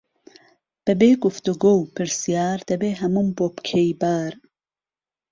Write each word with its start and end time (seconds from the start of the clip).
به 0.83 0.93
بێ 0.99 1.11
گفتوگۆ 1.25 1.71
و 1.77 1.89
پرسیار 1.95 2.57
دهبێ 2.69 2.91
ههمووم 3.01 3.27
بۆ 3.37 3.45
پکهی 3.55 3.91
بار 4.01 4.31